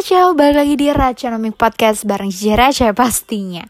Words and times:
Ciao, 0.00 0.32
balik 0.32 0.56
lagi 0.56 0.74
di 0.80 0.88
Raconomic 0.88 1.60
Podcast 1.60 2.08
bareng 2.08 2.32
Cici 2.32 2.56
Raca 2.56 2.96
pastinya. 2.96 3.60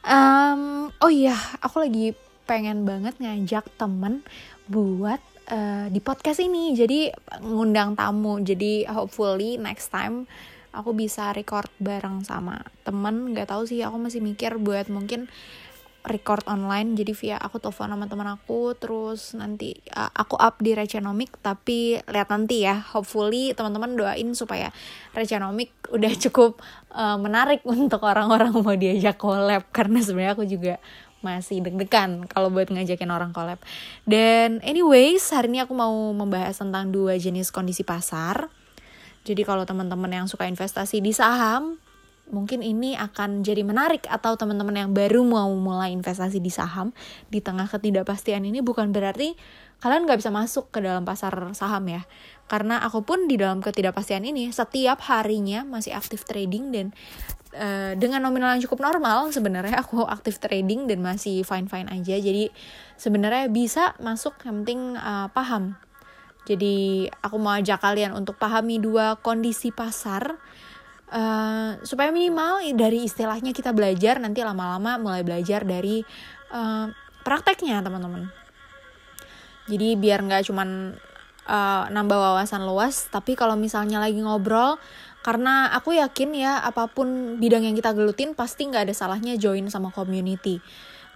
Um, 0.00 0.78
Oh 0.98 1.06
iya, 1.06 1.38
aku 1.62 1.78
lagi 1.78 2.10
pengen 2.42 2.82
banget 2.82 3.14
ngajak 3.22 3.70
temen 3.78 4.26
buat 4.66 5.22
uh, 5.46 5.86
di 5.86 6.02
podcast 6.02 6.42
ini. 6.42 6.74
Jadi 6.74 7.14
ngundang 7.38 7.94
tamu, 7.94 8.42
jadi 8.42 8.90
hopefully 8.90 9.62
next 9.62 9.94
time 9.94 10.26
aku 10.74 10.90
bisa 10.90 11.30
record 11.30 11.70
bareng 11.78 12.26
sama 12.26 12.66
temen. 12.82 13.30
Gak 13.30 13.54
tahu 13.54 13.62
sih, 13.62 13.78
aku 13.86 13.94
masih 13.94 14.18
mikir 14.18 14.58
buat 14.58 14.90
mungkin 14.90 15.30
record 16.08 16.42
online 16.48 16.96
jadi 16.96 17.12
via 17.12 17.36
aku 17.36 17.60
telepon 17.60 17.92
sama 17.92 18.08
teman 18.08 18.28
aku 18.32 18.74
terus 18.74 19.36
nanti 19.36 19.76
uh, 19.92 20.08
aku 20.10 20.34
up 20.40 20.58
di 20.58 20.72
Recanomic 20.72 21.36
tapi 21.44 22.00
lihat 22.08 22.32
nanti 22.32 22.64
ya 22.64 22.80
hopefully 22.80 23.52
teman-teman 23.52 23.94
doain 23.94 24.32
supaya 24.32 24.72
Recanomic 25.12 25.70
udah 25.92 26.12
cukup 26.28 26.58
uh, 26.96 27.20
menarik 27.20 27.60
untuk 27.68 28.02
orang-orang 28.02 28.50
mau 28.56 28.74
diajak 28.74 29.20
collab 29.20 29.68
karena 29.70 30.00
sebenarnya 30.00 30.32
aku 30.34 30.48
juga 30.48 30.74
masih 31.18 31.58
deg-degan 31.66 32.30
kalau 32.30 32.46
buat 32.46 32.70
ngajakin 32.70 33.10
orang 33.10 33.34
collab. 33.34 33.58
Dan 34.06 34.62
anyways 34.62 35.26
hari 35.34 35.50
ini 35.50 35.66
aku 35.66 35.74
mau 35.74 36.14
membahas 36.14 36.62
tentang 36.62 36.94
dua 36.94 37.18
jenis 37.18 37.50
kondisi 37.50 37.82
pasar. 37.82 38.46
Jadi 39.26 39.42
kalau 39.42 39.66
teman-teman 39.66 40.08
yang 40.08 40.26
suka 40.30 40.46
investasi 40.46 41.02
di 41.02 41.10
saham 41.10 41.76
mungkin 42.30 42.60
ini 42.60 42.94
akan 42.94 43.42
jadi 43.42 43.64
menarik 43.64 44.04
atau 44.08 44.36
teman-teman 44.36 44.76
yang 44.76 44.90
baru 44.92 45.24
mau 45.24 45.48
mulai 45.56 45.92
investasi 45.92 46.38
di 46.38 46.52
saham 46.52 46.92
di 47.28 47.40
tengah 47.40 47.68
ketidakpastian 47.68 48.44
ini 48.44 48.60
bukan 48.60 48.92
berarti 48.92 49.36
kalian 49.78 50.10
nggak 50.10 50.18
bisa 50.18 50.34
masuk 50.34 50.74
ke 50.74 50.82
dalam 50.82 51.06
pasar 51.06 51.32
saham 51.54 51.86
ya. 51.86 52.02
Karena 52.50 52.82
aku 52.82 53.06
pun 53.06 53.30
di 53.30 53.38
dalam 53.38 53.62
ketidakpastian 53.62 54.26
ini 54.26 54.50
setiap 54.50 54.98
harinya 55.06 55.62
masih 55.62 55.94
aktif 55.94 56.26
trading 56.26 56.74
dan 56.74 56.86
uh, 57.54 57.94
dengan 57.94 58.26
nominal 58.26 58.58
yang 58.58 58.62
cukup 58.66 58.82
normal 58.90 59.30
sebenarnya 59.30 59.78
aku 59.78 60.02
aktif 60.02 60.42
trading 60.42 60.90
dan 60.90 60.98
masih 60.98 61.46
fine 61.46 61.70
fine 61.70 61.86
aja. 61.88 62.16
Jadi 62.18 62.50
sebenarnya 62.98 63.46
bisa 63.48 63.94
masuk 64.02 64.34
yang 64.42 64.66
penting 64.66 64.98
uh, 64.98 65.30
paham. 65.30 65.78
Jadi 66.48 67.06
aku 67.20 67.36
mau 67.36 67.52
ajak 67.60 67.84
kalian 67.84 68.16
untuk 68.16 68.40
pahami 68.40 68.80
dua 68.80 69.20
kondisi 69.20 69.68
pasar 69.68 70.40
Uh, 71.08 71.80
supaya 71.88 72.12
minimal 72.12 72.60
dari 72.76 73.08
istilahnya 73.08 73.56
kita 73.56 73.72
belajar 73.72 74.20
nanti 74.20 74.44
lama-lama 74.44 75.00
mulai 75.00 75.24
belajar 75.24 75.64
dari 75.64 76.04
uh, 76.52 76.84
prakteknya 77.24 77.80
teman-teman. 77.80 78.28
Jadi 79.72 79.96
biar 79.96 80.20
nggak 80.20 80.52
cuman 80.52 80.92
uh, 81.48 81.88
nambah 81.88 82.12
wawasan 82.12 82.64
luas 82.68 83.08
tapi 83.08 83.36
kalau 83.40 83.56
misalnya 83.56 84.00
lagi 84.00 84.20
ngobrol 84.20 84.76
karena 85.24 85.72
aku 85.72 85.96
yakin 85.96 86.36
ya 86.36 86.60
apa 86.60 86.88
pun 86.88 87.40
bidang 87.40 87.64
yang 87.64 87.76
kita 87.76 87.92
gelutin 87.92 88.32
pasti 88.32 88.68
nggak 88.68 88.88
ada 88.88 88.94
salahnya 88.96 89.40
join 89.40 89.68
sama 89.68 89.92
community. 89.92 90.60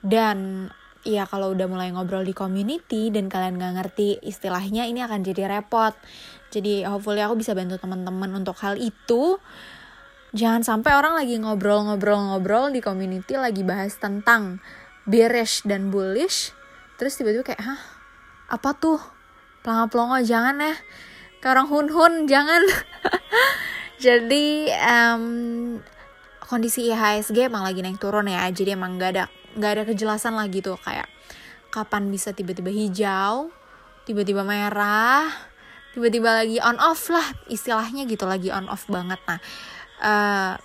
Dan 0.00 0.68
ya 1.06 1.26
kalau 1.26 1.54
udah 1.54 1.66
mulai 1.70 1.90
ngobrol 1.94 2.26
di 2.26 2.34
community 2.34 3.08
dan 3.08 3.32
kalian 3.32 3.56
nggak 3.56 3.74
ngerti 3.78 4.20
istilahnya 4.20 4.84
ini 4.84 5.00
akan 5.00 5.20
jadi 5.24 5.48
repot. 5.48 5.94
Jadi 6.52 6.84
hopefully 6.84 7.24
aku 7.24 7.40
bisa 7.40 7.56
bantu 7.56 7.80
teman-teman 7.80 8.28
untuk 8.36 8.58
hal 8.60 8.76
itu 8.76 9.40
Jangan 10.32 10.64
sampai 10.64 10.96
orang 10.96 11.20
lagi 11.20 11.36
ngobrol-ngobrol-ngobrol 11.36 12.72
di 12.72 12.80
community 12.80 13.36
lagi 13.36 13.60
bahas 13.60 14.00
tentang 14.00 14.64
bearish 15.04 15.60
dan 15.68 15.92
bullish, 15.92 16.56
terus 16.96 17.20
tiba-tiba 17.20 17.52
kayak, 17.52 17.60
hah, 17.60 17.80
apa 18.48 18.72
tuh? 18.72 19.00
Pelongo-pelongo 19.60 20.24
jangan 20.24 20.56
ya. 20.56 20.74
Kayak 21.44 21.52
orang 21.52 21.68
hun-hun 21.68 22.12
jangan. 22.24 22.64
jadi 24.04 24.46
um, 24.88 25.24
kondisi 26.48 26.88
IHSG 26.88 27.52
emang 27.52 27.68
lagi 27.68 27.84
naik 27.84 28.00
turun 28.00 28.26
ya. 28.26 28.48
Jadi 28.48 28.72
emang 28.72 28.96
gak 28.96 29.12
ada 29.16 29.24
nggak 29.52 29.72
ada 29.72 29.82
kejelasan 29.84 30.32
lagi 30.32 30.64
tuh 30.64 30.80
kayak 30.80 31.08
kapan 31.68 32.08
bisa 32.08 32.32
tiba-tiba 32.32 32.72
hijau, 32.72 33.52
tiba-tiba 34.08 34.44
merah, 34.44 35.28
tiba-tiba 35.92 36.44
lagi 36.44 36.56
on 36.60 36.80
off 36.80 37.08
lah 37.12 37.24
istilahnya 37.48 38.08
gitu 38.08 38.24
lagi 38.24 38.48
on 38.52 38.68
off 38.68 38.88
banget. 38.88 39.20
Nah, 39.28 39.40
uh, 40.02 40.58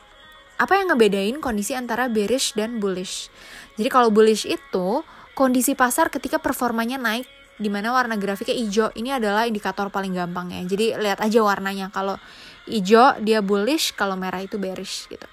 apa 0.57 0.73
yang 0.73 0.89
ngebedain 0.89 1.37
kondisi 1.37 1.77
antara 1.77 2.09
bearish 2.09 2.57
dan 2.57 2.81
bullish. 2.81 3.29
Jadi 3.77 3.89
kalau 3.93 4.09
bullish 4.09 4.49
itu 4.49 5.05
kondisi 5.37 5.77
pasar 5.77 6.09
ketika 6.09 6.41
performanya 6.41 6.97
naik 6.97 7.29
di 7.61 7.69
mana 7.69 7.93
warna 7.93 8.17
grafiknya 8.17 8.57
hijau. 8.57 8.89
Ini 8.97 9.21
adalah 9.21 9.45
indikator 9.45 9.93
paling 9.93 10.17
gampang 10.17 10.49
ya. 10.49 10.61
Jadi 10.65 10.97
lihat 10.97 11.21
aja 11.21 11.39
warnanya. 11.45 11.93
Kalau 11.93 12.17
hijau 12.65 13.21
dia 13.21 13.45
bullish, 13.45 13.93
kalau 13.93 14.17
merah 14.17 14.41
itu 14.41 14.57
bearish 14.57 15.05
gitu. 15.09 15.25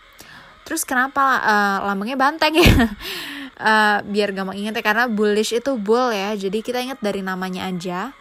Terus 0.65 0.85
kenapa 0.85 1.41
uh, 1.45 1.79
lambangnya 1.89 2.17
banteng 2.17 2.61
ya? 2.61 2.69
uh, 3.61 3.99
biar 4.13 4.33
gampang 4.37 4.57
ingat 4.61 4.81
ya 4.81 4.85
karena 4.85 5.05
bullish 5.09 5.57
itu 5.57 5.77
bull 5.81 6.13
ya. 6.13 6.37
Jadi 6.37 6.61
kita 6.61 6.85
ingat 6.85 7.01
dari 7.01 7.25
namanya 7.25 7.65
aja. 7.69 8.13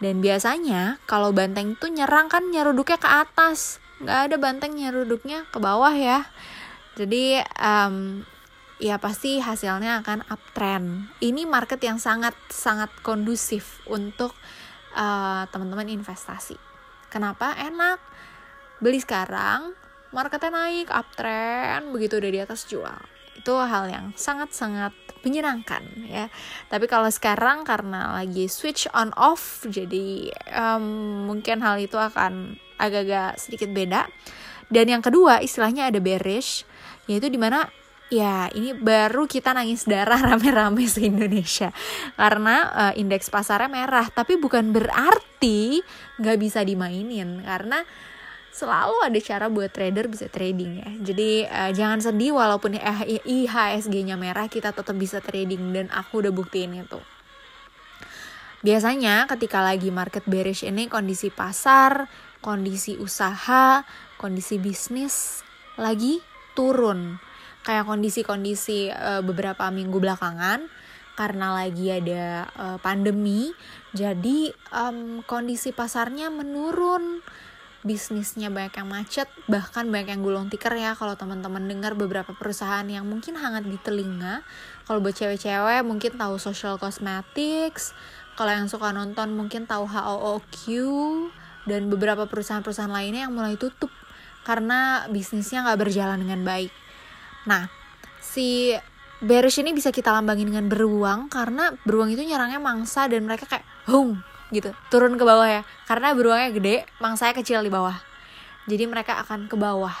Dan 0.00 0.20
biasanya 0.20 1.00
kalau 1.08 1.32
banteng 1.32 1.72
itu 1.72 1.88
nyerang 1.88 2.28
kan 2.28 2.48
nyeruduknya 2.52 3.00
ke 3.00 3.08
atas 3.08 3.80
nggak 4.02 4.20
ada 4.30 4.36
bantengnya 4.36 4.92
duduknya 4.92 5.48
ke 5.48 5.58
bawah 5.60 5.92
ya. 5.92 6.28
Jadi 6.96 7.40
um, 7.60 8.24
ya 8.76 9.00
pasti 9.00 9.40
hasilnya 9.40 10.04
akan 10.04 10.24
uptrend. 10.28 11.12
Ini 11.20 11.48
market 11.48 11.80
yang 11.80 11.96
sangat 12.00 12.36
sangat 12.52 12.92
kondusif 13.00 13.80
untuk 13.88 14.36
uh, 14.96 15.44
teman-teman 15.48 15.88
investasi. 15.92 16.56
Kenapa? 17.08 17.56
Enak. 17.56 18.00
Beli 18.80 19.00
sekarang 19.00 19.72
marketnya 20.14 20.48
naik 20.54 20.88
uptrend 20.88 21.90
begitu 21.92 22.16
udah 22.16 22.30
di 22.30 22.40
atas 22.40 22.64
jual 22.64 23.15
itu 23.36 23.52
hal 23.52 23.92
yang 23.92 24.06
sangat-sangat 24.16 24.92
menyenangkan 25.26 25.82
ya. 26.06 26.30
Tapi 26.70 26.86
kalau 26.86 27.10
sekarang 27.10 27.66
karena 27.66 28.14
lagi 28.22 28.46
switch 28.46 28.86
on 28.94 29.10
off 29.18 29.66
jadi 29.66 30.30
um, 30.54 31.26
mungkin 31.26 31.60
hal 31.60 31.82
itu 31.82 31.98
akan 31.98 32.56
agak-agak 32.78 33.40
sedikit 33.40 33.70
beda. 33.72 34.06
Dan 34.66 34.90
yang 34.90 35.02
kedua 35.02 35.42
istilahnya 35.42 35.90
ada 35.90 36.02
bearish, 36.02 36.66
yaitu 37.06 37.30
di 37.30 37.38
mana 37.38 37.70
ya 38.06 38.46
ini 38.54 38.70
baru 38.70 39.26
kita 39.26 39.50
nangis 39.50 39.82
darah 39.86 40.18
rame-rame 40.32 40.86
se 40.86 41.06
Indonesia. 41.06 41.70
Karena 42.14 42.56
uh, 42.70 42.92
indeks 42.94 43.30
pasarnya 43.30 43.70
merah 43.70 44.06
tapi 44.10 44.38
bukan 44.38 44.70
berarti 44.70 45.82
nggak 46.22 46.38
bisa 46.38 46.62
dimainin. 46.62 47.42
Karena 47.42 47.82
selalu 48.56 48.96
ada 49.04 49.18
cara 49.20 49.46
buat 49.52 49.68
trader 49.68 50.08
bisa 50.08 50.32
trading 50.32 50.80
ya. 50.80 50.88
Jadi 51.12 51.44
uh, 51.44 51.70
jangan 51.76 52.00
sedih 52.00 52.32
walaupun 52.32 52.80
eh, 52.80 53.20
IHSG-nya 53.20 54.16
merah 54.16 54.48
kita 54.48 54.72
tetap 54.72 54.96
bisa 54.96 55.20
trading 55.20 55.76
dan 55.76 55.92
aku 55.92 56.24
udah 56.24 56.32
buktiin 56.32 56.72
itu. 56.72 56.96
Biasanya 58.64 59.28
ketika 59.28 59.60
lagi 59.60 59.92
market 59.92 60.24
bearish 60.24 60.64
ini 60.64 60.88
kondisi 60.88 61.28
pasar 61.28 62.08
kondisi 62.46 62.94
usaha, 63.02 63.82
kondisi 64.22 64.62
bisnis 64.62 65.42
lagi 65.74 66.22
turun. 66.54 67.18
Kayak 67.66 67.90
kondisi-kondisi 67.90 68.94
uh, 68.94 69.26
beberapa 69.26 69.66
minggu 69.74 69.98
belakangan 69.98 70.70
karena 71.18 71.58
lagi 71.58 71.90
ada 71.90 72.46
uh, 72.54 72.78
pandemi, 72.78 73.50
jadi 73.96 74.52
um, 74.70 75.24
kondisi 75.24 75.72
pasarnya 75.72 76.28
menurun 76.28 77.24
bisnisnya 77.86 78.50
banyak 78.50 78.82
yang 78.82 78.88
macet 78.90 79.30
bahkan 79.46 79.86
banyak 79.86 80.18
yang 80.18 80.22
gulung 80.26 80.50
tikar 80.50 80.74
ya 80.74 80.98
kalau 80.98 81.14
teman-teman 81.14 81.62
dengar 81.70 81.94
beberapa 81.94 82.34
perusahaan 82.34 82.84
yang 82.84 83.06
mungkin 83.06 83.38
hangat 83.38 83.62
di 83.62 83.78
telinga 83.78 84.42
kalau 84.90 84.98
buat 84.98 85.14
cewek-cewek 85.14 85.86
mungkin 85.86 86.18
tahu 86.18 86.36
social 86.42 86.76
cosmetics 86.82 87.94
kalau 88.34 88.52
yang 88.52 88.68
suka 88.68 88.90
nonton 88.90 89.32
mungkin 89.32 89.64
tahu 89.64 89.88
HOOQ 89.88 90.66
dan 91.64 91.88
beberapa 91.88 92.28
perusahaan-perusahaan 92.28 92.92
lainnya 92.92 93.26
yang 93.26 93.34
mulai 93.34 93.56
tutup 93.56 93.88
karena 94.46 95.08
bisnisnya 95.10 95.66
nggak 95.66 95.80
berjalan 95.82 96.22
dengan 96.22 96.46
baik. 96.46 96.70
Nah, 97.50 97.66
si 98.22 98.76
bearish 99.18 99.58
ini 99.58 99.74
bisa 99.74 99.90
kita 99.90 100.14
lambangin 100.14 100.52
dengan 100.52 100.70
beruang 100.70 101.26
karena 101.26 101.74
beruang 101.82 102.14
itu 102.14 102.22
nyerangnya 102.22 102.60
mangsa 102.62 103.10
dan 103.10 103.26
mereka 103.26 103.48
kayak 103.48 103.66
hung 103.88 104.20
gitu 104.54 104.70
turun 104.92 105.18
ke 105.18 105.24
bawah 105.26 105.48
ya. 105.48 105.62
Karena 105.86 106.14
beruangnya 106.14 106.50
gede 106.54 106.76
mangsanya 107.02 107.34
kecil 107.34 107.62
di 107.62 107.70
bawah. 107.70 107.96
Jadi 108.66 108.84
mereka 108.86 109.22
akan 109.22 109.46
ke 109.50 109.56
bawah. 109.58 109.94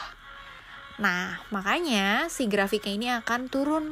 Nah 0.98 1.38
makanya 1.54 2.26
si 2.32 2.48
grafiknya 2.50 2.92
ini 2.92 3.08
akan 3.22 3.40
turun 3.50 3.84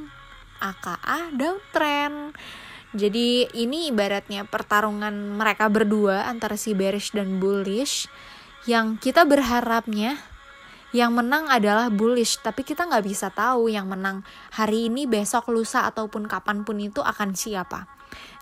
AKA 0.62 1.34
downtrend. 1.34 2.34
Jadi 2.94 3.50
ini 3.58 3.90
ibaratnya 3.90 4.46
pertarungan 4.46 5.34
mereka 5.34 5.66
berdua 5.66 6.30
antara 6.30 6.54
si 6.54 6.78
bearish 6.78 7.10
dan 7.10 7.42
bullish. 7.42 8.06
Yang 8.70 9.10
kita 9.10 9.26
berharapnya 9.26 10.16
yang 10.94 11.10
menang 11.10 11.50
adalah 11.50 11.90
bullish. 11.90 12.38
Tapi 12.38 12.62
kita 12.62 12.86
nggak 12.86 13.04
bisa 13.04 13.34
tahu 13.34 13.66
yang 13.66 13.90
menang 13.90 14.22
hari 14.54 14.86
ini 14.86 15.10
besok 15.10 15.50
lusa 15.50 15.90
ataupun 15.90 16.30
kapan 16.30 16.62
pun 16.62 16.78
itu 16.78 17.02
akan 17.02 17.34
siapa. 17.34 17.90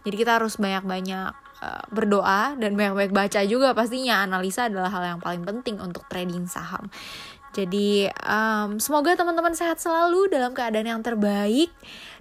Jadi 0.04 0.14
kita 0.20 0.36
harus 0.36 0.60
banyak-banyak 0.60 1.51
uh, 1.62 1.86
berdoa 1.94 2.58
dan 2.58 2.74
banyak-banyak 2.74 3.14
baca 3.14 3.40
juga 3.46 3.70
pastinya 3.72 4.26
analisa 4.26 4.66
adalah 4.66 4.90
hal 4.90 5.16
yang 5.16 5.20
paling 5.22 5.46
penting 5.46 5.78
untuk 5.78 6.02
trading 6.10 6.50
saham 6.50 6.90
Jadi 7.52 8.08
um, 8.24 8.80
semoga 8.80 9.12
teman-teman 9.12 9.52
sehat 9.52 9.76
selalu 9.76 10.32
dalam 10.32 10.56
keadaan 10.56 10.88
yang 10.88 11.02
terbaik 11.04 11.68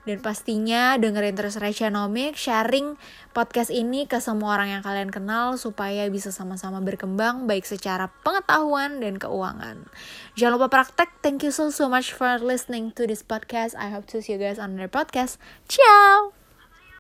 dan 0.04 0.18
pastinya 0.20 0.98
dengerin 0.98 1.38
terus 1.38 1.56
Rechanomic, 1.62 2.34
sharing 2.34 2.98
podcast 3.32 3.70
ini 3.70 4.10
ke 4.10 4.18
semua 4.18 4.58
orang 4.58 4.76
yang 4.76 4.84
kalian 4.84 5.14
kenal 5.14 5.56
supaya 5.62 6.10
bisa 6.10 6.34
sama-sama 6.34 6.82
berkembang 6.82 7.46
baik 7.46 7.64
secara 7.64 8.10
pengetahuan 8.26 8.98
dan 9.00 9.22
keuangan. 9.22 9.88
Jangan 10.36 10.54
lupa 10.58 10.68
praktek. 10.68 11.14
Thank 11.22 11.46
you 11.46 11.54
so 11.54 11.70
so 11.70 11.86
much 11.86 12.12
for 12.12 12.42
listening 12.42 12.90
to 12.98 13.06
this 13.06 13.22
podcast. 13.22 13.78
I 13.78 13.94
hope 13.94 14.10
to 14.12 14.20
see 14.20 14.36
you 14.36 14.42
guys 14.42 14.58
on 14.58 14.76
another 14.76 14.92
podcast. 14.92 15.38
Ciao. 15.70 16.41